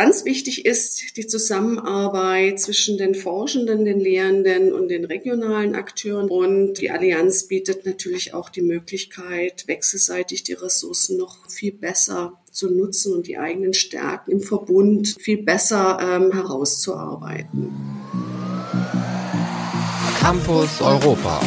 [0.00, 6.30] Ganz wichtig ist die Zusammenarbeit zwischen den Forschenden, den Lehrenden und den regionalen Akteuren.
[6.30, 12.70] Und die Allianz bietet natürlich auch die Möglichkeit, wechselseitig die Ressourcen noch viel besser zu
[12.70, 17.72] nutzen und die eigenen Stärken im Verbund viel besser ähm, herauszuarbeiten.
[20.20, 21.40] Campus Europa.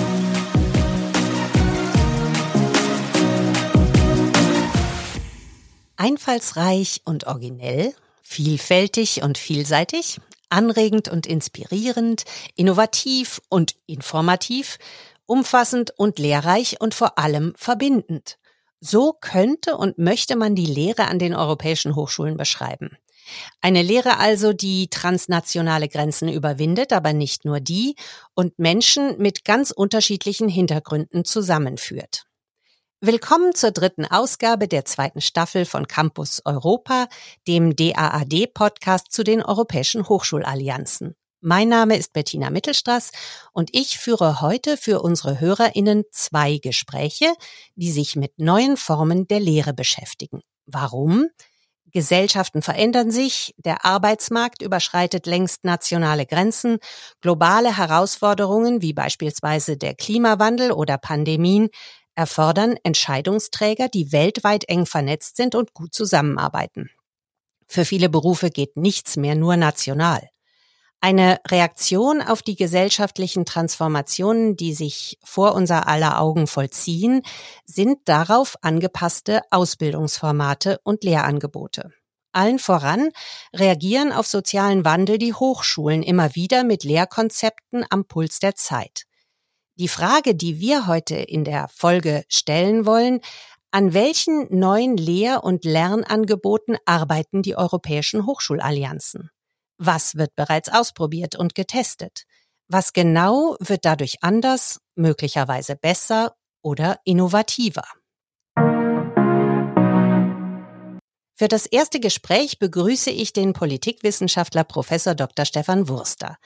[5.95, 7.93] Einfallsreich und originell,
[8.31, 12.23] vielfältig und vielseitig, anregend und inspirierend,
[12.55, 14.77] innovativ und informativ,
[15.25, 18.37] umfassend und lehrreich und vor allem verbindend.
[18.79, 22.97] So könnte und möchte man die Lehre an den europäischen Hochschulen beschreiben.
[23.59, 27.95] Eine Lehre also, die transnationale Grenzen überwindet, aber nicht nur die,
[28.33, 32.25] und Menschen mit ganz unterschiedlichen Hintergründen zusammenführt.
[33.03, 37.07] Willkommen zur dritten Ausgabe der zweiten Staffel von Campus Europa,
[37.47, 41.15] dem DAAD-Podcast zu den europäischen Hochschulallianzen.
[41.39, 43.09] Mein Name ist Bettina Mittelstraß
[43.53, 47.33] und ich führe heute für unsere HörerInnen zwei Gespräche,
[47.73, 50.41] die sich mit neuen Formen der Lehre beschäftigen.
[50.67, 51.25] Warum?
[51.91, 56.77] Gesellschaften verändern sich, der Arbeitsmarkt überschreitet längst nationale Grenzen,
[57.19, 61.69] globale Herausforderungen wie beispielsweise der Klimawandel oder Pandemien
[62.15, 66.89] erfordern Entscheidungsträger, die weltweit eng vernetzt sind und gut zusammenarbeiten.
[67.67, 70.27] Für viele Berufe geht nichts mehr nur national.
[71.03, 77.23] Eine Reaktion auf die gesellschaftlichen Transformationen, die sich vor unser aller Augen vollziehen,
[77.65, 81.91] sind darauf angepasste Ausbildungsformate und Lehrangebote.
[82.33, 83.09] Allen voran
[83.53, 89.05] reagieren auf sozialen Wandel die Hochschulen immer wieder mit Lehrkonzepten am Puls der Zeit.
[89.75, 93.21] Die Frage, die wir heute in der Folge stellen wollen,
[93.71, 99.29] an welchen neuen Lehr- und Lernangeboten arbeiten die europäischen Hochschulallianzen?
[99.77, 102.25] Was wird bereits ausprobiert und getestet?
[102.67, 107.85] Was genau wird dadurch anders, möglicherweise besser oder innovativer?
[111.41, 115.43] Für das erste Gespräch begrüße ich den Politikwissenschaftler Professor Dr.
[115.43, 116.37] Stefan Wurster.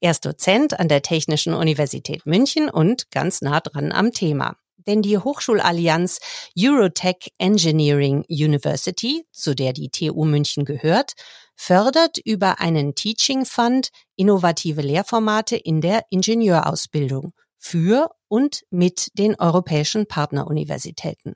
[0.00, 4.56] Er ist Dozent an der Technischen Universität München und ganz nah dran am Thema.
[4.78, 6.20] Denn die Hochschulallianz
[6.58, 11.12] Eurotech Engineering University, zu der die TU München gehört,
[11.54, 20.06] fördert über einen Teaching Fund innovative Lehrformate in der Ingenieurausbildung für und mit den europäischen
[20.06, 21.34] Partneruniversitäten.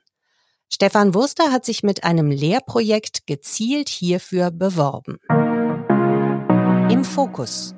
[0.73, 5.19] Stefan Wurster hat sich mit einem Lehrprojekt gezielt hierfür beworben.
[6.91, 7.75] Im Fokus.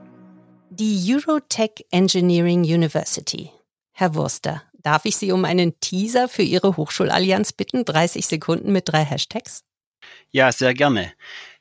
[0.69, 3.51] Die Eurotech Engineering University.
[3.91, 7.83] Herr Wurster, darf ich Sie um einen Teaser für Ihre Hochschulallianz bitten?
[7.83, 9.65] 30 Sekunden mit drei Hashtags?
[10.31, 11.11] Ja, sehr gerne.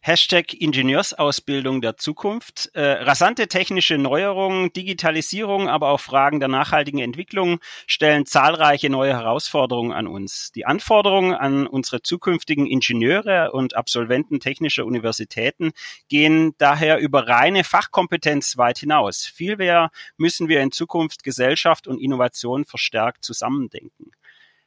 [0.06, 2.70] Hashtag Ingenieursausbildung der Zukunft.
[2.74, 9.92] Äh, rasante technische Neuerungen, Digitalisierung, aber auch Fragen der nachhaltigen Entwicklung stellen zahlreiche neue Herausforderungen
[9.92, 10.52] an uns.
[10.52, 15.72] Die Anforderungen an unsere zukünftigen Ingenieure und Absolventen technischer Universitäten
[16.10, 19.24] gehen daher über reine Fachkompetenz weit hinaus.
[19.24, 24.10] Vielmehr müssen wir in Zukunft Gesellschaft und Innovation verstärkt zusammendenken.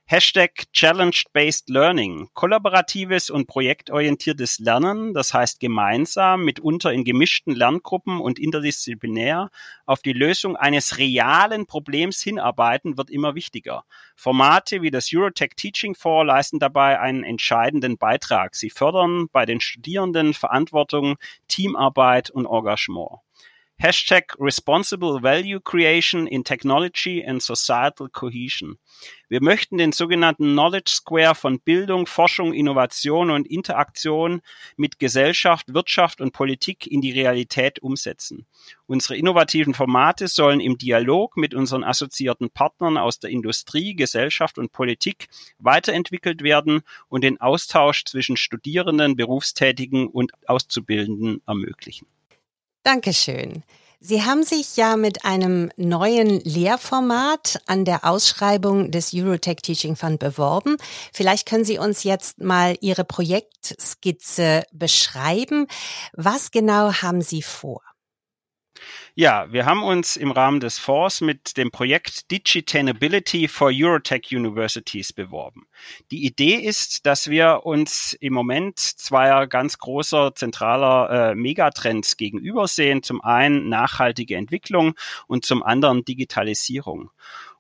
[0.10, 2.30] Hashtag Challenge-Based Learning.
[2.34, 9.50] Kollaboratives und projektorientiertes Lernen, das heißt gemeinsam, mitunter in gemischten Lerngruppen und interdisziplinär,
[9.86, 13.84] auf die Lösung eines realen Problems hinarbeiten, wird immer wichtiger.
[14.16, 18.56] Formate wie das Eurotech Teaching For leisten dabei einen entscheidenden Beitrag.
[18.56, 21.18] Sie fördern bei den Studierenden Verantwortung,
[21.50, 23.20] Teamarbeit und Engagement.
[23.80, 28.80] Hashtag Responsible Value Creation in Technology and Societal Cohesion.
[29.30, 34.42] Wir möchten den sogenannten Knowledge Square von Bildung, Forschung, Innovation und Interaktion
[34.78, 38.48] mit Gesellschaft, Wirtschaft und Politik in die Realität umsetzen.
[38.88, 44.72] Unsere innovativen Formate sollen im Dialog mit unseren assoziierten Partnern aus der Industrie, Gesellschaft und
[44.72, 45.28] Politik
[45.60, 52.08] weiterentwickelt werden und den Austausch zwischen Studierenden, Berufstätigen und Auszubildenden ermöglichen.
[52.88, 53.64] Dankeschön.
[54.00, 60.20] Sie haben sich ja mit einem neuen Lehrformat an der Ausschreibung des Eurotech Teaching Fund
[60.20, 60.78] beworben.
[61.12, 65.68] Vielleicht können Sie uns jetzt mal Ihre Projektskizze beschreiben.
[66.14, 67.82] Was genau haben Sie vor?
[69.16, 75.12] Ja, wir haben uns im Rahmen des Fonds mit dem Projekt Digitainability for Eurotech Universities
[75.12, 75.68] beworben.
[76.12, 83.02] Die Idee ist, dass wir uns im Moment zweier ganz großer zentraler äh, Megatrends gegenübersehen.
[83.02, 84.94] Zum einen nachhaltige Entwicklung
[85.28, 87.10] und zum anderen Digitalisierung.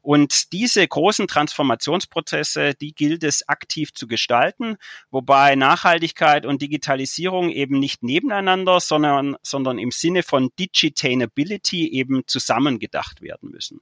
[0.07, 4.77] Und diese großen Transformationsprozesse, die gilt es aktiv zu gestalten,
[5.11, 13.21] wobei Nachhaltigkeit und Digitalisierung eben nicht nebeneinander, sondern, sondern im Sinne von Digitainability eben zusammengedacht
[13.21, 13.81] werden müssen.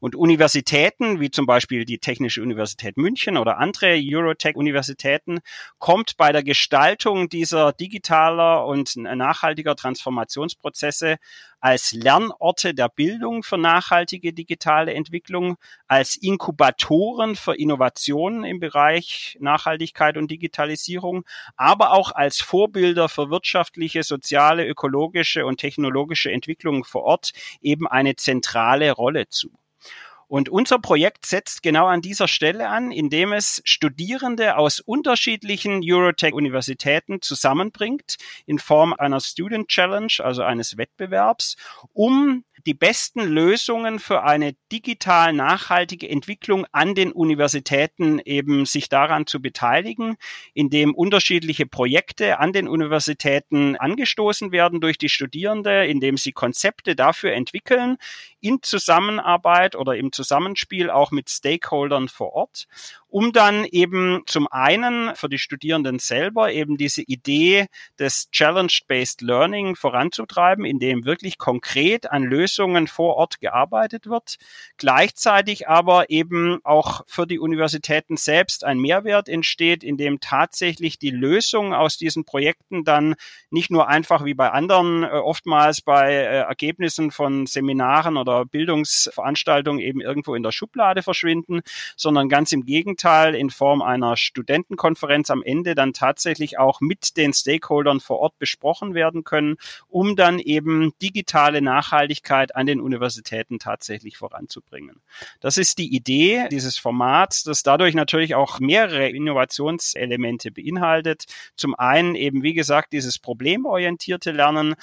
[0.00, 5.40] Und Universitäten, wie zum Beispiel die Technische Universität München oder andere Eurotech-Universitäten,
[5.78, 11.16] kommt bei der Gestaltung dieser digitaler und nachhaltiger Transformationsprozesse
[11.60, 15.56] als Lernorte der Bildung für nachhaltige digitale Entwicklung,
[15.86, 21.24] als Inkubatoren für Innovationen im Bereich Nachhaltigkeit und Digitalisierung,
[21.56, 28.16] aber auch als Vorbilder für wirtschaftliche, soziale, ökologische und technologische Entwicklungen vor Ort eben eine
[28.16, 29.50] zentrale Rolle zu.
[30.28, 37.22] Und unser Projekt setzt genau an dieser Stelle an, indem es Studierende aus unterschiedlichen Eurotech-Universitäten
[37.22, 41.56] zusammenbringt in Form einer Student Challenge, also eines Wettbewerbs,
[41.94, 49.26] um die besten Lösungen für eine digital nachhaltige Entwicklung an den Universitäten eben sich daran
[49.26, 50.16] zu beteiligen,
[50.54, 57.32] indem unterschiedliche Projekte an den Universitäten angestoßen werden durch die Studierende, indem sie Konzepte dafür
[57.32, 57.96] entwickeln,
[58.40, 62.68] in Zusammenarbeit oder im Zusammenspiel auch mit Stakeholdern vor Ort
[63.08, 67.66] um dann eben zum einen für die Studierenden selber eben diese Idee
[67.98, 72.47] des Challenge-Based Learning voranzutreiben, indem wirklich konkret an Lösungen
[72.86, 74.36] vor Ort gearbeitet wird,
[74.76, 81.74] gleichzeitig aber eben auch für die Universitäten selbst ein Mehrwert entsteht, indem tatsächlich die Lösung
[81.74, 83.14] aus diesen Projekten dann
[83.50, 89.80] nicht nur einfach wie bei anderen, äh, oftmals bei äh, Ergebnissen von Seminaren oder Bildungsveranstaltungen
[89.80, 91.60] eben irgendwo in der Schublade verschwinden,
[91.96, 97.32] sondern ganz im Gegenteil in Form einer Studentenkonferenz am Ende dann tatsächlich auch mit den
[97.32, 99.56] Stakeholdern vor Ort besprochen werden können,
[99.88, 105.00] um dann eben digitale Nachhaltigkeit an den Universitäten tatsächlich voranzubringen.
[105.40, 111.24] Das ist die Idee dieses Formats, das dadurch natürlich auch mehrere Innovationselemente beinhaltet.
[111.56, 114.74] Zum einen eben, wie gesagt, dieses problemorientierte Lernen,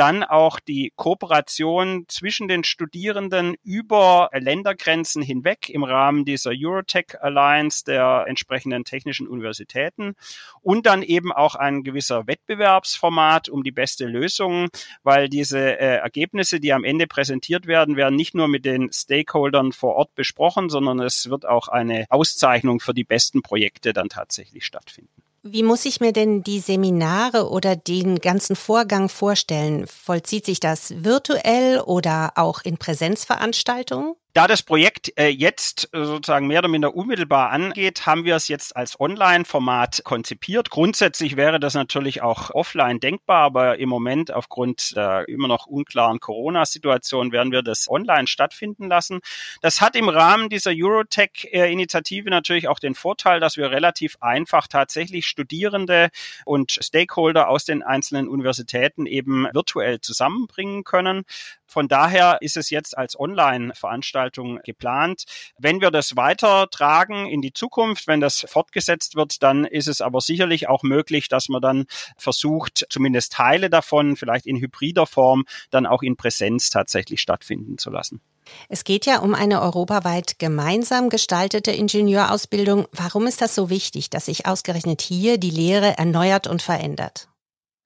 [0.00, 7.84] dann auch die Kooperation zwischen den Studierenden über Ländergrenzen hinweg im Rahmen dieser Eurotech Alliance
[7.84, 10.14] der entsprechenden technischen Universitäten
[10.62, 14.68] und dann eben auch ein gewisser Wettbewerbsformat um die beste Lösung,
[15.02, 19.72] weil diese äh, Ergebnisse, die am Ende präsentiert werden, werden nicht nur mit den Stakeholdern
[19.72, 24.64] vor Ort besprochen, sondern es wird auch eine Auszeichnung für die besten Projekte dann tatsächlich
[24.64, 25.22] stattfinden.
[25.42, 29.86] Wie muss ich mir denn die Seminare oder den ganzen Vorgang vorstellen?
[29.86, 34.14] Vollzieht sich das virtuell oder auch in Präsenzveranstaltungen?
[34.32, 38.46] Da das Projekt äh, jetzt äh, sozusagen mehr oder minder unmittelbar angeht, haben wir es
[38.46, 40.70] jetzt als Online-Format konzipiert.
[40.70, 46.20] Grundsätzlich wäre das natürlich auch offline denkbar, aber im Moment aufgrund der immer noch unklaren
[46.20, 49.18] Corona-Situation werden wir das online stattfinden lassen.
[49.62, 55.26] Das hat im Rahmen dieser Eurotech-Initiative natürlich auch den Vorteil, dass wir relativ einfach tatsächlich
[55.26, 56.08] Studierende
[56.44, 61.24] und Stakeholder aus den einzelnen Universitäten eben virtuell zusammenbringen können.
[61.66, 64.19] Von daher ist es jetzt als Online-Veranstaltung
[64.64, 65.24] geplant.
[65.58, 70.20] Wenn wir das weitertragen in die Zukunft, wenn das fortgesetzt wird, dann ist es aber
[70.20, 71.86] sicherlich auch möglich, dass man dann
[72.16, 77.90] versucht, zumindest Teile davon, vielleicht in hybrider Form, dann auch in Präsenz tatsächlich stattfinden zu
[77.90, 78.20] lassen.
[78.68, 82.86] Es geht ja um eine europaweit gemeinsam gestaltete Ingenieurausbildung.
[82.92, 87.28] Warum ist das so wichtig, dass sich ausgerechnet hier die Lehre erneuert und verändert?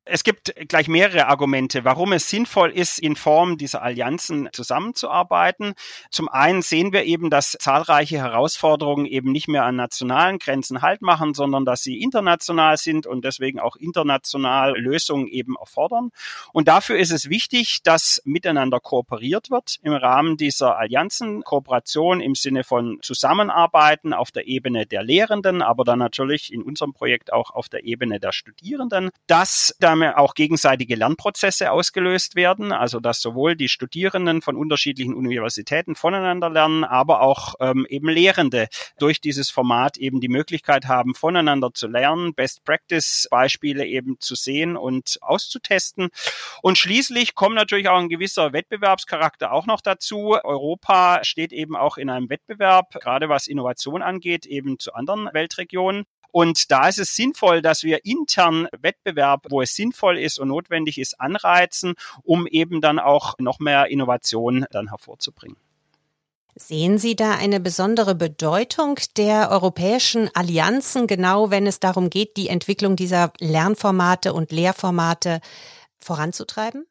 [0.06, 5.72] Es gibt gleich mehrere Argumente, warum es sinnvoll ist, in Form dieser Allianzen zusammenzuarbeiten.
[6.10, 11.00] Zum einen sehen wir eben, dass zahlreiche Herausforderungen eben nicht mehr an nationalen Grenzen Halt
[11.00, 16.10] machen, sondern dass sie international sind und deswegen auch international Lösungen eben erfordern.
[16.52, 21.42] Und dafür ist es wichtig, dass miteinander kooperiert wird im Rahmen dieser Allianzen.
[21.44, 26.92] Kooperation im Sinne von Zusammenarbeiten auf der Ebene der Lehrenden, aber dann natürlich in unserem
[26.92, 29.08] Projekt auch auf der Ebene der Studierenden.
[29.26, 35.14] Das dann gemeinsame auch gegenseitige Lernprozesse ausgelöst werden, also dass sowohl die Studierenden von unterschiedlichen
[35.14, 41.14] Universitäten voneinander lernen, aber auch ähm, eben Lehrende durch dieses Format eben die Möglichkeit haben,
[41.14, 46.08] voneinander zu lernen, Best Practice Beispiele eben zu sehen und auszutesten.
[46.62, 50.36] Und schließlich kommt natürlich auch ein gewisser Wettbewerbscharakter auch noch dazu.
[50.42, 56.04] Europa steht eben auch in einem Wettbewerb, gerade was Innovation angeht, eben zu anderen Weltregionen.
[56.34, 60.98] Und da ist es sinnvoll, dass wir intern Wettbewerb, wo es sinnvoll ist und notwendig
[60.98, 65.56] ist, anreizen, um eben dann auch noch mehr Innovation dann hervorzubringen.
[66.56, 72.48] Sehen Sie da eine besondere Bedeutung der europäischen Allianzen, genau wenn es darum geht, die
[72.48, 75.40] Entwicklung dieser Lernformate und Lehrformate
[76.00, 76.84] voranzutreiben?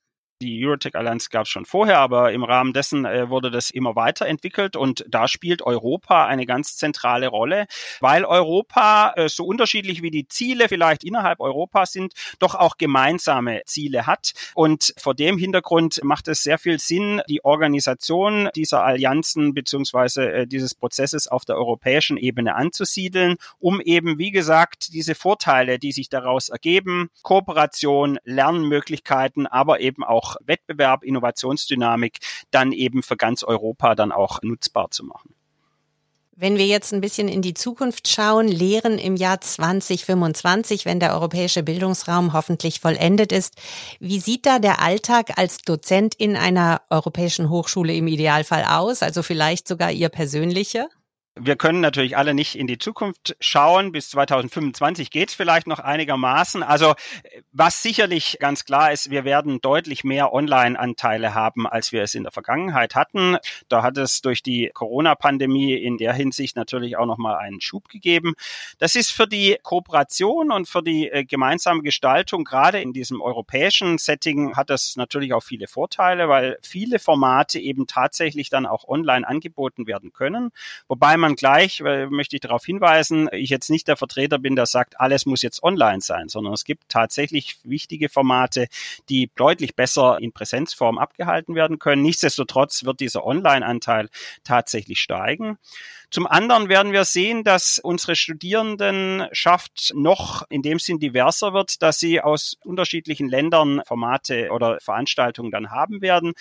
[0.44, 3.96] Die Eurotech Allianz gab es schon vorher, aber im Rahmen dessen äh, wurde das immer
[3.96, 7.66] weiterentwickelt und da spielt Europa eine ganz zentrale Rolle,
[8.02, 13.62] weil Europa äh, so unterschiedlich wie die Ziele vielleicht innerhalb Europas sind, doch auch gemeinsame
[13.66, 14.34] Ziele hat.
[14.54, 20.46] Und vor dem Hintergrund macht es sehr viel Sinn, die Organisation dieser Allianzen beziehungsweise äh,
[20.46, 26.10] dieses Prozesses auf der europäischen Ebene anzusiedeln, um eben, wie gesagt, diese Vorteile, die sich
[26.10, 32.20] daraus ergeben, Kooperation, Lernmöglichkeiten, aber eben auch Wettbewerb, Innovationsdynamik,
[32.52, 35.36] dann eben für ganz Europa dann auch nutzbar zu machen.
[36.36, 41.14] Wenn wir jetzt ein bisschen in die Zukunft schauen, Lehren im Jahr 2025, wenn der
[41.14, 43.54] europäische Bildungsraum hoffentlich vollendet ist,
[44.00, 49.04] wie sieht da der Alltag als Dozent in einer europäischen Hochschule im Idealfall aus?
[49.04, 50.88] Also vielleicht sogar Ihr persönlicher?
[51.36, 53.92] Wir können natürlich alle nicht in die Zukunft schauen.
[53.92, 56.62] Bis 2025 geht es vielleicht noch einigermaßen.
[56.62, 56.94] Also
[57.52, 62.22] was sicherlich ganz klar ist, wir werden deutlich mehr Online-Anteile haben, als wir es in
[62.22, 63.38] der Vergangenheit hatten.
[63.68, 68.36] Da hat es durch die Corona-Pandemie in der Hinsicht natürlich auch nochmal einen Schub gegeben.
[68.78, 73.98] Das ist für die Kooperation und für die äh, gemeinsame Gestaltung, gerade in diesem europäischen
[73.98, 79.28] Setting, hat das natürlich auch viele Vorteile, weil viele Formate eben tatsächlich dann auch online
[79.28, 80.52] angeboten werden können.
[80.88, 84.66] Wobei man gleich, weil, möchte ich darauf hinweisen, ich jetzt nicht der Vertreter bin, der
[84.66, 88.68] sagt, alles muss jetzt online sein, sondern es gibt tatsächlich wichtige Formate,
[89.10, 92.02] die deutlich besser in Präsenzform abgehalten werden können.
[92.02, 94.10] Nichtsdestotrotz wird dieser Online-Anteil
[94.44, 95.58] tatsächlich steigen.
[96.14, 101.98] Zum anderen werden wir sehen, dass unsere Studierendenschaft noch in dem Sinn diverser wird, dass
[101.98, 106.34] sie aus unterschiedlichen Ländern Formate oder Veranstaltungen dann haben werden.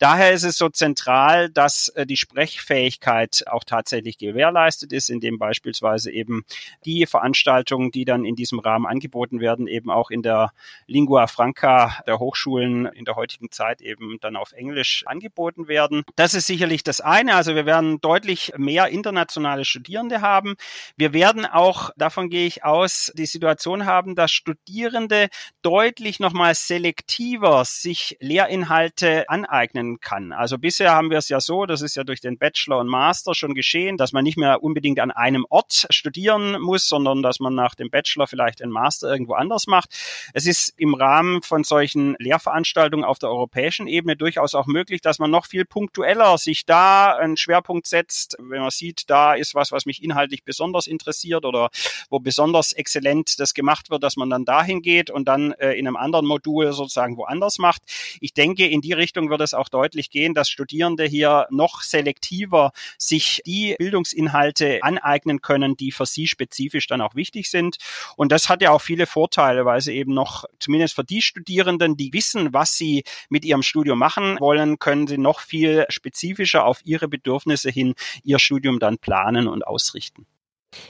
[0.00, 6.10] Daher ist es so zentral, dass äh, die Sprechfähigkeit auch tatsächlich gewährleistet ist, indem beispielsweise
[6.10, 6.44] eben
[6.84, 10.50] die Veranstaltungen, die dann in diesem Rahmen angeboten werden, eben auch in der
[10.88, 16.02] Lingua Franca der Hochschulen in der heutigen Zeit eben dann auf Englisch angeboten werden.
[16.16, 17.36] Das ist sicherlich das eine.
[17.36, 20.54] Also wir werden deutlich mehr international internationale Studierende haben.
[20.96, 25.28] Wir werden auch, davon gehe ich aus, die Situation haben, dass Studierende
[25.62, 30.32] deutlich nochmal selektiver sich Lehrinhalte aneignen kann.
[30.32, 33.34] Also bisher haben wir es ja so, das ist ja durch den Bachelor und Master
[33.34, 37.54] schon geschehen, dass man nicht mehr unbedingt an einem Ort studieren muss, sondern dass man
[37.54, 39.90] nach dem Bachelor vielleicht einen Master irgendwo anders macht.
[40.32, 45.18] Es ist im Rahmen von solchen Lehrveranstaltungen auf der europäischen Ebene durchaus auch möglich, dass
[45.18, 49.72] man noch viel punktueller sich da einen Schwerpunkt setzt, wenn man sieht, da ist was,
[49.72, 51.70] was mich inhaltlich besonders interessiert oder
[52.08, 55.86] wo besonders exzellent das gemacht wird, dass man dann dahin geht und dann äh, in
[55.86, 57.82] einem anderen Modul sozusagen woanders macht.
[58.20, 62.72] Ich denke, in die Richtung wird es auch deutlich gehen, dass Studierende hier noch selektiver
[62.98, 67.76] sich die Bildungsinhalte aneignen können, die für sie spezifisch dann auch wichtig sind.
[68.16, 71.96] Und das hat ja auch viele Vorteile, weil sie eben noch, zumindest für die Studierenden,
[71.96, 76.80] die wissen, was sie mit ihrem Studium machen wollen, können sie noch viel spezifischer auf
[76.84, 80.26] ihre Bedürfnisse hin ihr Studium dann planen und ausrichten.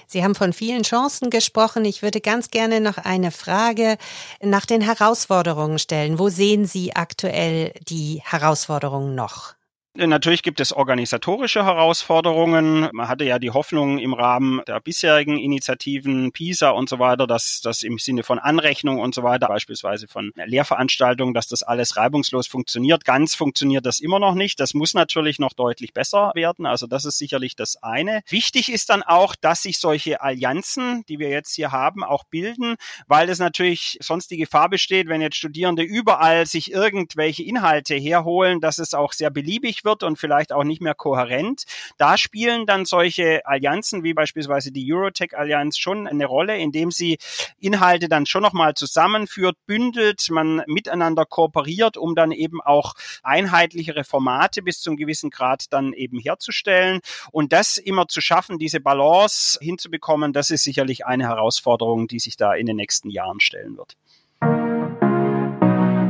[0.07, 1.85] Sie haben von vielen Chancen gesprochen.
[1.85, 3.97] Ich würde ganz gerne noch eine Frage
[4.43, 6.19] nach den Herausforderungen stellen.
[6.19, 9.55] Wo sehen Sie aktuell die Herausforderungen noch?
[9.97, 12.89] Natürlich gibt es organisatorische Herausforderungen.
[12.93, 17.61] Man hatte ja die Hoffnung im Rahmen der bisherigen Initiativen PISA und so weiter, dass
[17.61, 22.47] das im Sinne von Anrechnung und so weiter, beispielsweise von Lehrveranstaltungen, dass das alles reibungslos
[22.47, 23.05] funktioniert.
[23.05, 24.61] Ganz funktioniert das immer noch nicht.
[24.61, 26.67] Das muss natürlich noch deutlich besser werden.
[26.67, 28.23] Also das ist sicherlich das eine.
[28.29, 32.77] Wichtig ist dann auch, dass sich solche Allianzen, die wir jetzt hier haben, auch bilden,
[33.09, 38.61] weil es natürlich sonst die Gefahr besteht, wenn jetzt Studierende überall sich irgendwelche Inhalte herholen,
[38.61, 41.65] dass es auch sehr beliebig wird und vielleicht auch nicht mehr kohärent.
[41.99, 47.19] Da spielen dann solche Allianzen wie beispielsweise die Eurotech-Allianz schon eine Rolle, indem sie
[47.59, 54.63] Inhalte dann schon nochmal zusammenführt, bündelt, man miteinander kooperiert, um dann eben auch einheitlichere Formate
[54.63, 57.01] bis zum gewissen Grad dann eben herzustellen.
[57.33, 62.37] Und das immer zu schaffen, diese Balance hinzubekommen, das ist sicherlich eine Herausforderung, die sich
[62.37, 63.97] da in den nächsten Jahren stellen wird.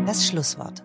[0.06, 0.82] Das Schlusswort.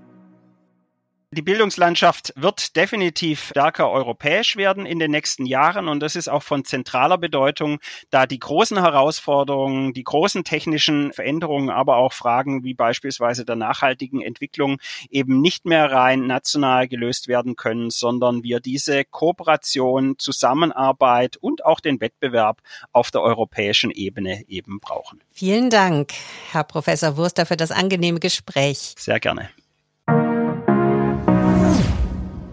[1.36, 6.44] Die Bildungslandschaft wird definitiv stärker europäisch werden in den nächsten Jahren und das ist auch
[6.44, 12.74] von zentraler Bedeutung, da die großen Herausforderungen, die großen technischen Veränderungen, aber auch Fragen wie
[12.74, 14.78] beispielsweise der nachhaltigen Entwicklung
[15.10, 21.82] eben nicht mehr rein national gelöst werden können, sondern wir diese Kooperation, Zusammenarbeit und auch
[21.82, 22.62] den Wettbewerb
[22.94, 25.20] auf der europäischen Ebene eben brauchen.
[25.34, 26.14] Vielen Dank,
[26.54, 28.96] Herr Professor Wurster, für das angenehme Gespräch.
[28.98, 29.50] Sehr gerne.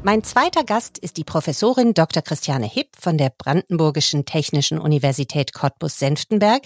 [0.04, 2.24] Mein zweiter Gast ist die Professorin Dr.
[2.24, 6.62] Christiane Hipp von der Brandenburgischen Technischen Universität Cottbus-Senftenberg.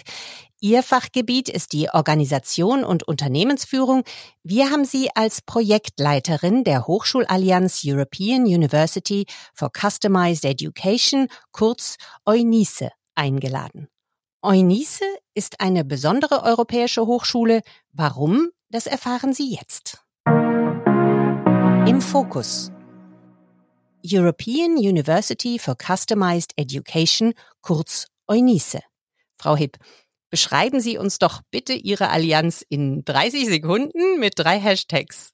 [0.59, 4.05] Ihr Fachgebiet ist die Organisation und Unternehmensführung.
[4.43, 13.89] Wir haben Sie als Projektleiterin der Hochschulallianz European University for Customized Education, kurz EUNICE, eingeladen.
[14.43, 17.61] EUNICE ist eine besondere europäische Hochschule.
[17.93, 18.49] Warum?
[18.71, 20.03] Das erfahren Sie jetzt.
[21.87, 22.73] Im Fokus.
[24.07, 28.81] European University for Customized Education, kurz EUNICE.
[29.37, 29.79] Frau Hipp,
[30.31, 35.33] beschreiben Sie uns doch bitte Ihre Allianz in 30 Sekunden mit drei Hashtags.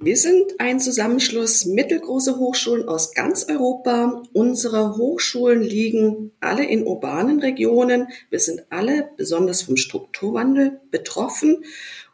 [0.00, 4.22] Wir sind ein Zusammenschluss mittelgroße Hochschulen aus ganz Europa.
[4.32, 8.06] Unsere Hochschulen liegen alle in urbanen Regionen.
[8.30, 11.64] Wir sind alle besonders vom Strukturwandel betroffen.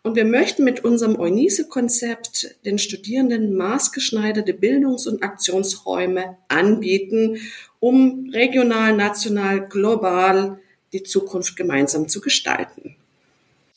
[0.04, 7.38] Und wir möchten mit unserem Eunice-Konzept den Studierenden maßgeschneiderte Bildungs- und Aktionsräume anbieten,
[7.80, 10.60] um regional, national, global
[10.92, 12.96] die Zukunft gemeinsam zu gestalten.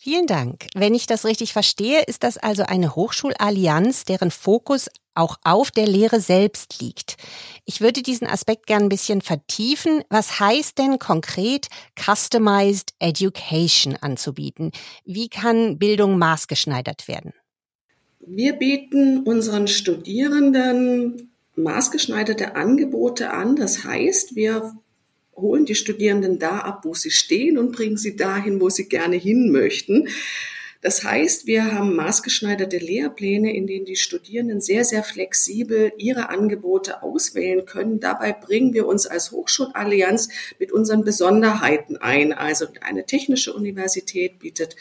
[0.10, 0.68] Vielen Dank.
[0.74, 5.86] Wenn ich das richtig verstehe, ist das also eine Hochschulallianz, deren Fokus auch auf der
[5.86, 7.18] Lehre selbst liegt.
[7.66, 10.04] Ich würde diesen Aspekt gern ein bisschen vertiefen.
[10.08, 11.68] Was heißt denn konkret
[12.02, 14.72] Customized Education anzubieten?
[15.04, 17.34] Wie kann Bildung maßgeschneidert werden?
[18.22, 23.58] Wir bieten unseren Studierenden maßgeschneiderte Angebote an.
[23.58, 24.74] Das heißt, wir
[25.38, 29.16] holen die Studierenden da ab, wo sie stehen und bringen sie dahin, wo sie gerne
[29.16, 30.10] hin möchten.
[30.82, 37.02] Das heißt, wir haben maßgeschneiderte Lehrpläne, in denen die Studierenden sehr, sehr flexibel ihre Angebote
[37.02, 38.00] auswählen können.
[38.00, 40.30] Dabei bringen wir uns als Hochschulallianz
[40.60, 42.32] mit unseren Besonderheiten ein.
[42.32, 44.76] Also eine technische Universität bietet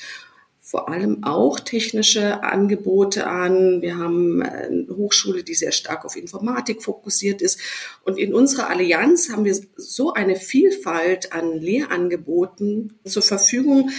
[0.68, 3.82] vor allem auch technische Angebote an.
[3.82, 7.60] Wir haben eine Hochschule, die sehr stark auf Informatik fokussiert ist.
[8.02, 13.90] Und in unserer Allianz haben wir so eine Vielfalt an Lehrangeboten zur Verfügung.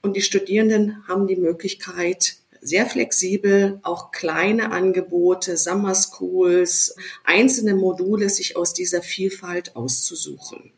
[0.00, 8.30] Und die Studierenden haben die Möglichkeit, sehr flexibel, auch kleine Angebote, Summer Schools, einzelne Module
[8.30, 10.72] sich aus dieser Vielfalt auszusuchen.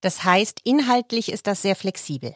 [0.00, 2.34] Das heißt, inhaltlich ist das sehr flexibel.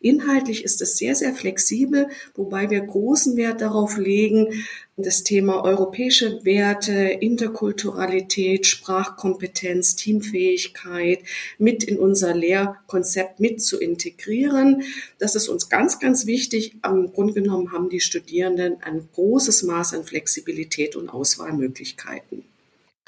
[0.00, 4.64] Inhaltlich ist es sehr, sehr flexibel, wobei wir großen Wert darauf legen,
[4.96, 11.20] das Thema europäische Werte, Interkulturalität, Sprachkompetenz, Teamfähigkeit
[11.56, 14.82] mit in unser Lehrkonzept mit zu integrieren.
[15.18, 16.76] Das ist uns ganz, ganz wichtig.
[16.82, 22.47] Am Grunde genommen haben die Studierenden ein großes Maß an Flexibilität und Auswahlmöglichkeiten.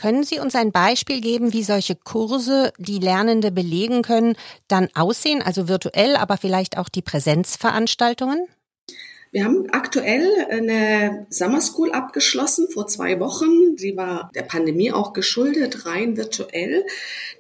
[0.01, 4.35] Können Sie uns ein Beispiel geben, wie solche Kurse, die Lernende belegen können,
[4.67, 8.47] dann aussehen, also virtuell, aber vielleicht auch die Präsenzveranstaltungen?
[9.31, 13.77] Wir haben aktuell eine Summer School abgeschlossen vor zwei Wochen.
[13.77, 16.87] Sie war der Pandemie auch geschuldet, rein virtuell.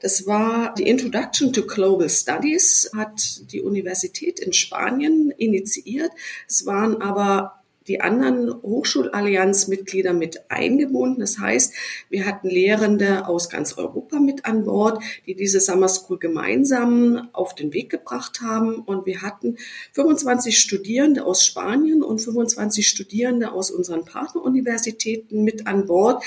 [0.02, 6.12] Das war die Introduction to Global Studies, hat die Universität in Spanien initiiert.
[6.46, 11.20] Es waren aber die anderen Hochschulallianzmitglieder mit eingebunden.
[11.20, 11.72] Das heißt,
[12.10, 17.54] wir hatten Lehrende aus ganz Europa mit an Bord, die diese Summer School gemeinsam auf
[17.54, 18.76] den Weg gebracht haben.
[18.76, 19.56] Und wir hatten
[19.92, 26.22] 25 Studierende aus Spanien und 25 Studierende aus unseren Partneruniversitäten mit an Bord.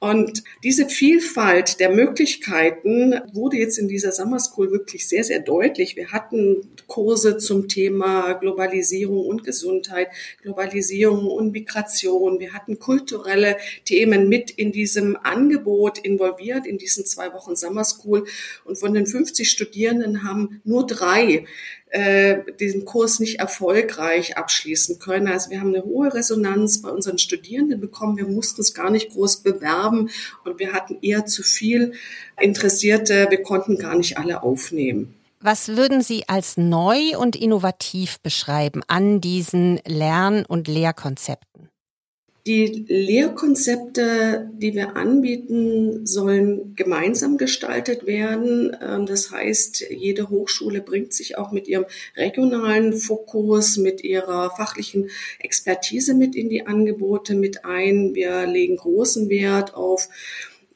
[0.00, 5.96] Und diese Vielfalt der Möglichkeiten wurde jetzt in dieser Summer School wirklich sehr, sehr deutlich.
[5.96, 10.08] Wir hatten Kurse zum Thema Globalisierung und Gesundheit,
[10.42, 12.40] Globalisierung Flüchtlingsbeziehungen und Migration.
[12.40, 18.26] Wir hatten kulturelle Themen mit in diesem Angebot involviert, in diesen zwei Wochen Summer School.
[18.64, 21.46] Und von den 50 Studierenden haben nur drei
[21.90, 25.28] äh, diesen Kurs nicht erfolgreich abschließen können.
[25.28, 28.16] Also wir haben eine hohe Resonanz bei unseren Studierenden bekommen.
[28.16, 30.10] Wir mussten es gar nicht groß bewerben
[30.44, 31.92] und wir hatten eher zu viel
[32.38, 33.28] Interessierte.
[33.30, 35.17] Wir konnten gar nicht alle aufnehmen.
[35.40, 41.68] Was würden Sie als neu und innovativ beschreiben an diesen Lern- und Lehrkonzepten?
[42.48, 48.74] Die Lehrkonzepte, die wir anbieten, sollen gemeinsam gestaltet werden.
[48.80, 51.84] Ähm, das heißt, jede Hochschule bringt sich auch mit ihrem
[52.16, 58.14] regionalen Fokus, mit ihrer fachlichen Expertise mit in die Angebote mit ein.
[58.14, 60.08] Wir legen großen Wert auf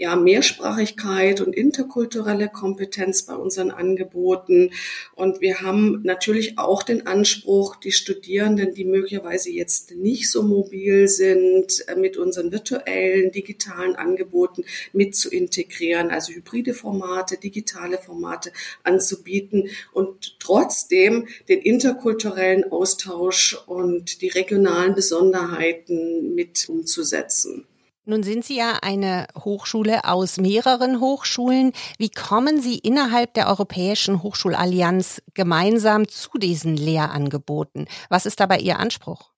[0.03, 4.73] ja, Mehrsprachigkeit und interkulturelle Kompetenz bei unseren Angeboten.
[5.15, 11.07] Und wir haben natürlich auch den Anspruch, die Studierenden, die möglicherweise jetzt nicht so mobil
[11.07, 18.51] sind, äh, mit unseren virtuellen, digitalen Angeboten mit zu integrieren, also hybride Formate, digitale Formate
[18.83, 27.69] anzubieten und trotzdem den interkulturellen Austausch und die regionalen Besonderheiten mit umzusetzen.
[28.05, 31.73] Nun sind Sie ja eine Hochschule aus mehreren Hochschulen.
[31.99, 37.87] Wie kommen Sie innerhalb der Europäischen Hochschulallianz gemeinsam zu diesen Lehrangeboten?
[38.09, 39.31] Was ist dabei Ihr Anspruch?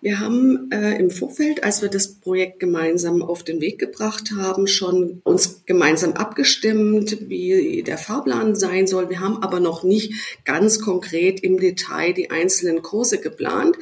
[0.00, 4.66] Wir haben äh, im Vorfeld, als wir das Projekt gemeinsam auf den Weg gebracht haben,
[4.66, 9.10] schon uns gemeinsam abgestimmt, wie der Fahrplan sein soll.
[9.10, 13.76] Wir haben aber noch nicht ganz konkret im Detail die einzelnen Kurse geplant.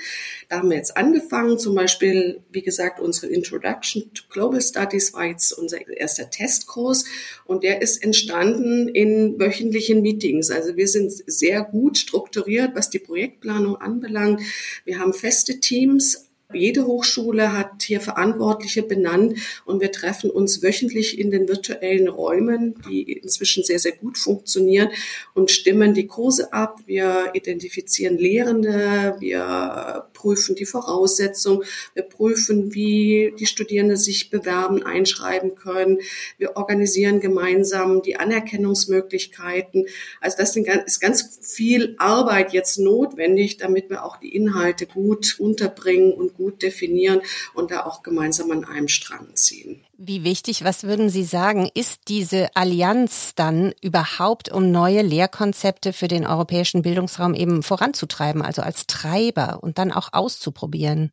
[0.49, 5.27] Da haben wir jetzt angefangen, zum Beispiel, wie gesagt, unsere Introduction to Global Studies war
[5.27, 7.05] jetzt unser erster Testkurs
[7.45, 10.51] und der ist entstanden in wöchentlichen Meetings.
[10.51, 14.41] Also wir sind sehr gut strukturiert, was die Projektplanung anbelangt.
[14.87, 21.19] Wir haben feste Teams, jede Hochschule hat hier Verantwortliche benannt und wir treffen uns wöchentlich
[21.19, 24.89] in den virtuellen Räumen, die inzwischen sehr, sehr gut funktionieren
[25.35, 26.81] und stimmen die Kurse ab.
[26.87, 35.55] Wir identifizieren Lehrende, wir prüfen die Voraussetzungen, wir prüfen, wie die Studierenden sich bewerben, einschreiben
[35.55, 35.99] können.
[36.39, 39.85] Wir organisieren gemeinsam die Anerkennungsmöglichkeiten.
[40.23, 46.13] Also das ist ganz viel Arbeit jetzt notwendig, damit wir auch die Inhalte gut unterbringen
[46.13, 47.20] und gut definieren
[47.53, 49.85] und da auch gemeinsam an einem Strang ziehen.
[49.98, 56.09] Wie wichtig, was würden Sie sagen, ist diese Allianz dann überhaupt, um neue Lehrkonzepte für
[56.09, 61.11] den europäischen Bildungsraum eben voranzutreiben, also als Treiber und dann auch auszuprobieren?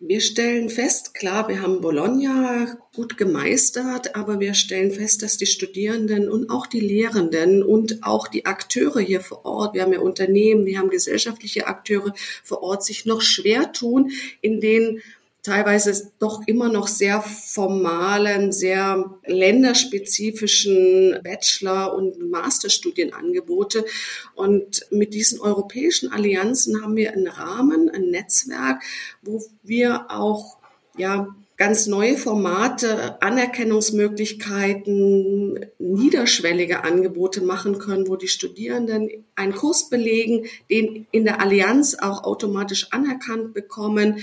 [0.00, 5.46] Wir stellen fest, klar, wir haben Bologna gut gemeistert, aber wir stellen fest, dass die
[5.46, 9.98] Studierenden und auch die Lehrenden und auch die Akteure hier vor Ort, wir haben ja
[9.98, 15.02] Unternehmen, wir haben gesellschaftliche Akteure vor Ort, sich noch schwer tun, in den
[15.48, 23.86] teilweise doch immer noch sehr formalen, sehr länderspezifischen Bachelor- und Masterstudienangebote.
[24.34, 28.82] Und mit diesen europäischen Allianzen haben wir einen Rahmen, ein Netzwerk,
[29.22, 30.58] wo wir auch
[30.96, 40.46] ja, ganz neue Formate, Anerkennungsmöglichkeiten, niederschwellige Angebote machen können, wo die Studierenden einen Kurs belegen,
[40.70, 44.20] den in der Allianz auch automatisch anerkannt bekommen,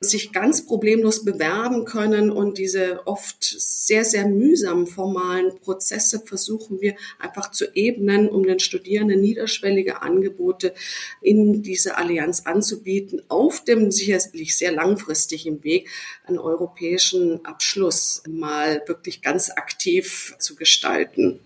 [0.00, 6.94] sich ganz problemlos bewerben können und diese oft sehr, sehr mühsamen formalen Prozesse versuchen wir
[7.18, 10.72] einfach zu ebnen, um den Studierenden niederschwellige Angebote
[11.20, 15.90] in dieser Allianz anzubieten, auf dem sicherlich sehr langfristigen Weg
[16.24, 21.40] einen europäischen Abschluss mal wirklich ganz aktiv zu gestalten.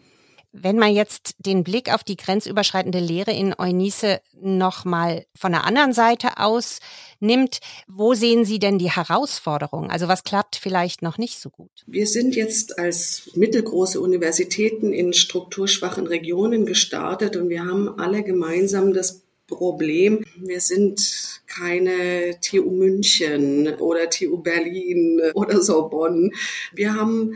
[0.55, 5.95] Wenn man jetzt den Blick auf die grenzüberschreitende Lehre in Eunice nochmal von der anderen
[5.95, 6.81] Seite aus
[7.23, 9.91] nimmt, wo sehen Sie denn die Herausforderungen?
[9.91, 11.71] Also was klappt vielleicht noch nicht so gut?
[11.87, 18.93] Wir sind jetzt als mittelgroße Universitäten in strukturschwachen Regionen gestartet und wir haben alle gemeinsam
[18.93, 20.25] das Problem.
[20.37, 26.31] Wir sind keine TU München oder TU Berlin oder Sorbonne.
[26.73, 27.35] Wir haben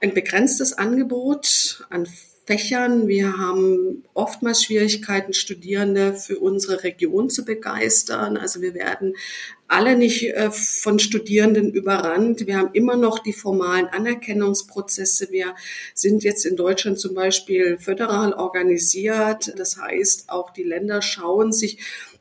[0.00, 2.06] ein begrenztes Angebot an
[2.48, 3.08] Fächern.
[3.08, 8.38] Wir haben oftmals Schwierigkeiten, Studierende für unsere Region zu begeistern.
[8.38, 9.16] Also wir werden
[9.66, 12.46] alle nicht äh, von Studierenden überrannt.
[12.46, 15.28] Wir haben immer noch die formalen Anerkennungsprozesse.
[15.30, 15.54] Wir
[15.92, 19.52] sind jetzt in Deutschland zum Beispiel föderal organisiert.
[19.58, 21.78] Das heißt, auch die Länder schauen sich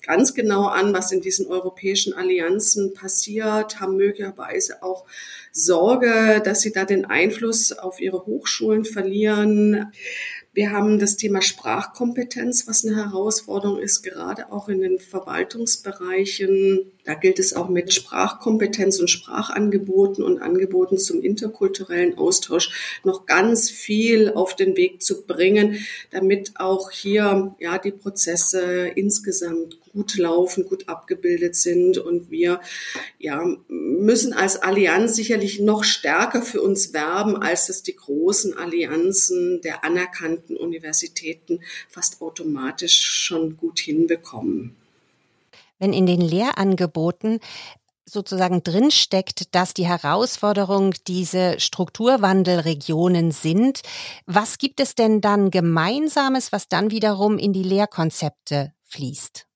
[0.08, 5.06] ganz genau an, was in diesen europäischen Allianzen passiert, haben möglicherweise auch
[5.52, 9.92] Sorge, dass sie da den Einfluss auf ihre Hochschulen verlieren.
[10.54, 16.92] Wir haben das Thema Sprachkompetenz, was eine Herausforderung ist, gerade auch in den Verwaltungsbereichen.
[17.08, 23.70] Da gilt es auch mit Sprachkompetenz und Sprachangeboten und Angeboten zum interkulturellen Austausch noch ganz
[23.70, 30.66] viel auf den Weg zu bringen, damit auch hier ja die Prozesse insgesamt gut laufen,
[30.66, 32.60] gut abgebildet sind und wir
[33.20, 39.62] ja müssen als Allianz sicherlich noch stärker für uns werben, als es die großen Allianzen
[39.62, 44.76] der anerkannten Universitäten fast automatisch schon gut hinbekommen.
[45.80, 47.40] Wenn in den Lehrangeboten
[48.10, 53.82] sozusagen drinsteckt, dass die Herausforderung diese Strukturwandelregionen sind.
[54.26, 59.48] Was gibt es denn dann Gemeinsames, was dann wiederum in die Lehrkonzepte fließt?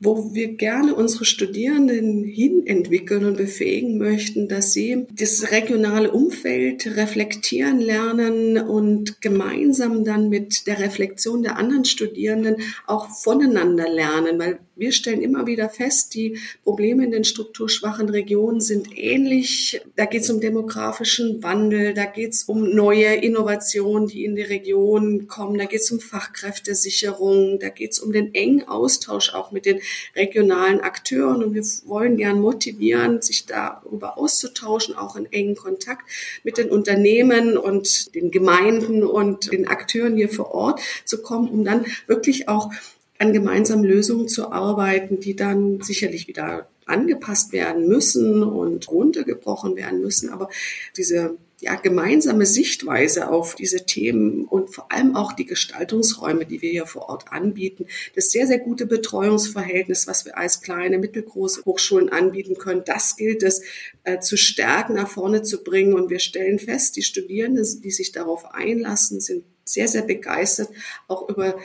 [0.00, 6.86] wo wir gerne unsere Studierenden hin entwickeln und befähigen möchten, dass sie das regionale Umfeld
[6.96, 14.60] reflektieren lernen und gemeinsam dann mit der Reflexion der anderen Studierenden auch voneinander lernen, weil
[14.78, 19.80] wir stellen immer wieder fest, die Probleme in den strukturschwachen Regionen sind ähnlich.
[19.96, 24.42] Da geht es um demografischen Wandel, da geht es um neue Innovationen, die in die
[24.42, 29.50] Region kommen, da geht es um Fachkräftesicherung, da geht es um den engen Austausch auch
[29.50, 29.80] mit den
[30.14, 31.42] regionalen Akteuren.
[31.42, 36.08] Und wir wollen gern motivieren, sich darüber auszutauschen, auch in engen Kontakt
[36.44, 41.64] mit den Unternehmen und den Gemeinden und den Akteuren hier vor Ort zu kommen, um
[41.64, 42.70] dann wirklich auch
[43.18, 50.00] an gemeinsamen Lösungen zu arbeiten, die dann sicherlich wieder angepasst werden müssen und runtergebrochen werden
[50.00, 50.30] müssen.
[50.30, 50.48] Aber
[50.96, 56.70] diese ja, gemeinsame Sichtweise auf diese Themen und vor allem auch die Gestaltungsräume, die wir
[56.70, 62.10] hier vor Ort anbieten, das sehr, sehr gute Betreuungsverhältnis, was wir als kleine, mittelgroße Hochschulen
[62.10, 63.62] anbieten können, das gilt es
[64.04, 65.94] äh, zu stärken, nach vorne zu bringen.
[65.94, 70.70] Und wir stellen fest, die Studierenden, die sich darauf einlassen, sind sehr, sehr begeistert,
[71.08, 71.58] auch über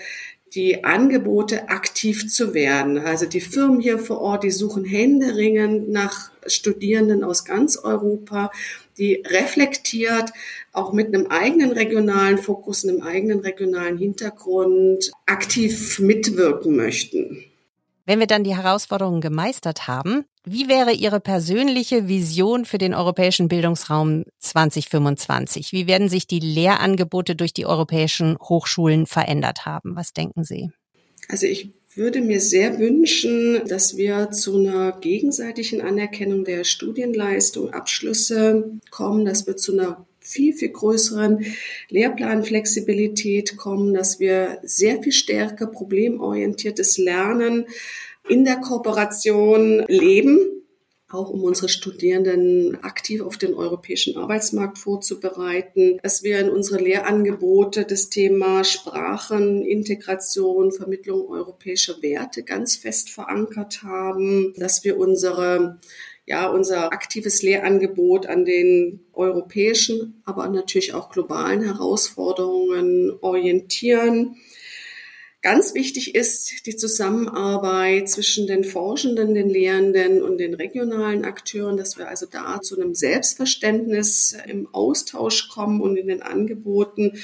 [0.55, 2.99] die Angebote aktiv zu werden.
[2.99, 8.51] Also die Firmen hier vor Ort, die suchen händeringend nach Studierenden aus ganz Europa,
[8.97, 10.31] die reflektiert,
[10.71, 17.45] auch mit einem eigenen regionalen Fokus, einem eigenen regionalen Hintergrund aktiv mitwirken möchten.
[18.05, 23.47] Wenn wir dann die Herausforderungen gemeistert haben, wie wäre Ihre persönliche Vision für den europäischen
[23.47, 25.71] Bildungsraum 2025?
[25.71, 29.95] Wie werden sich die Lehrangebote durch die europäischen Hochschulen verändert haben?
[29.95, 30.69] Was denken Sie?
[31.29, 38.79] Also ich würde mir sehr wünschen, dass wir zu einer gegenseitigen Anerkennung der Studienleistung, Abschlüsse
[38.89, 41.45] kommen, dass wir zu einer viel, viel größeren
[41.89, 47.67] Lehrplanflexibilität kommen, dass wir sehr viel stärker problemorientiertes Lernen
[48.27, 50.39] in der Kooperation leben,
[51.09, 57.85] auch um unsere Studierenden aktiv auf den europäischen Arbeitsmarkt vorzubereiten, dass wir in unsere Lehrangebote
[57.85, 65.77] das Thema Sprachen, Integration, Vermittlung europäischer Werte ganz fest verankert haben, dass wir unsere
[66.25, 74.37] ja, unser aktives Lehrangebot an den europäischen, aber natürlich auch globalen Herausforderungen orientieren.
[75.41, 81.97] Ganz wichtig ist die Zusammenarbeit zwischen den Forschenden, den Lehrenden und den regionalen Akteuren, dass
[81.97, 87.19] wir also da zu einem Selbstverständnis im Austausch kommen und in den Angeboten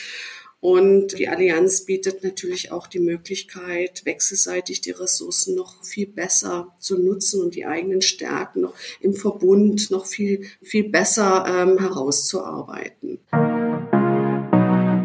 [0.62, 6.98] und die Allianz bietet natürlich auch die Möglichkeit, wechselseitig die Ressourcen noch viel besser zu
[6.98, 13.20] nutzen und die eigenen Stärken noch im Verbund noch viel, viel besser ähm, herauszuarbeiten.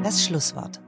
[0.02, 0.80] Das Schlusswort.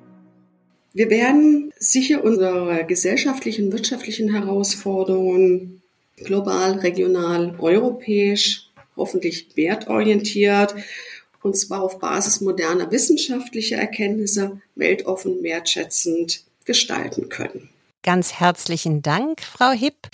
[0.93, 5.83] Wir werden sicher unsere gesellschaftlichen, wirtschaftlichen Herausforderungen
[6.17, 10.75] global, regional, europäisch, hoffentlich wertorientiert
[11.47, 17.71] und zwar auf Basis moderner wissenschaftlicher Erkenntnisse weltoffen, wertschätzend gestalten können.
[18.03, 20.09] Ganz herzlichen Dank, Frau Hipp.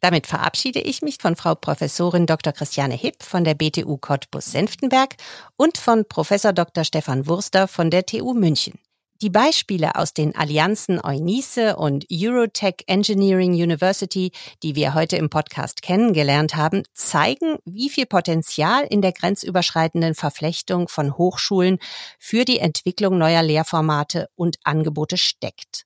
[0.00, 2.52] Damit verabschiede ich mich von Frau Professorin Dr.
[2.52, 5.16] Christiane Hipp von der BTU Cottbus-Senftenberg
[5.56, 6.84] und von Professor Dr.
[6.84, 8.78] Stefan Wurster von der TU München.
[9.20, 14.30] Die Beispiele aus den Allianzen Eunice und Eurotech Engineering University,
[14.62, 20.86] die wir heute im Podcast kennengelernt haben, zeigen, wie viel Potenzial in der grenzüberschreitenden Verflechtung
[20.86, 21.78] von Hochschulen
[22.20, 25.82] für die Entwicklung neuer Lehrformate und Angebote steckt.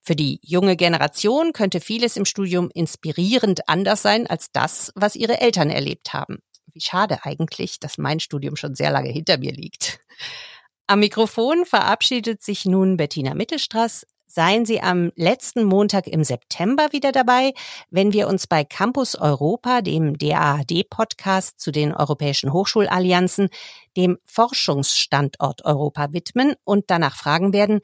[0.00, 5.40] Für die junge Generation könnte vieles im Studium inspirierend anders sein als das, was ihre
[5.40, 6.38] Eltern erlebt haben.
[6.72, 9.98] Wie schade eigentlich, dass mein Studium schon sehr lange hinter mir liegt.
[10.90, 14.06] Am Mikrofon verabschiedet sich nun Bettina Mittelstraß.
[14.26, 17.52] Seien Sie am letzten Montag im September wieder dabei,
[17.90, 23.50] wenn wir uns bei Campus Europa, dem DAAD-Podcast zu den europäischen Hochschulallianzen,
[23.98, 27.80] dem Forschungsstandort Europa widmen und danach fragen werden,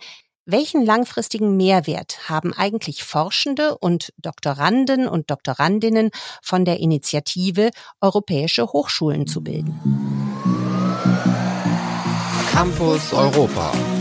[0.46, 7.68] welchen langfristigen Mehrwert haben eigentlich Forschende und Doktoranden und Doktorandinnen von der Initiative
[8.00, 10.23] Europäische Hochschulen zu bilden?
[12.54, 13.93] Campus Europa.